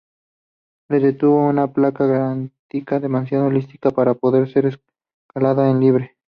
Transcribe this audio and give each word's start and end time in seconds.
Les 0.89 0.99
detuvo 1.03 1.47
una 1.47 1.71
placa 1.71 2.07
granítica 2.07 2.99
demasiado 2.99 3.51
lisa 3.51 3.91
para 3.95 4.15
poder 4.15 4.49
ser 4.51 4.65
escalada 5.27 5.69
en 5.69 5.79
libre. 5.79 6.17